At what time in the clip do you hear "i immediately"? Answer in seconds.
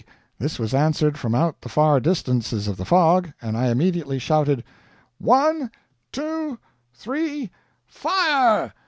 3.55-4.17